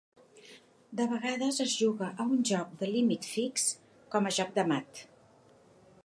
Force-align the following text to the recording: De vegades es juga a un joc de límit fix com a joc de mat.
De 1.01 1.05
vegades 1.09 1.59
es 1.65 1.75
juga 1.81 2.07
a 2.23 2.25
un 2.37 2.41
joc 2.51 2.71
de 2.79 2.89
límit 2.93 3.27
fix 3.33 3.67
com 4.15 4.31
a 4.31 4.31
joc 4.39 4.55
de 4.59 4.65
mat. 4.73 5.03